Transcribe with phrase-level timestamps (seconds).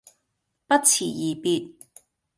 [0.03, 0.03] 不
[0.83, 1.73] 辭而別